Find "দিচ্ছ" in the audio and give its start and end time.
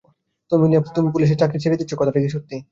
1.79-1.91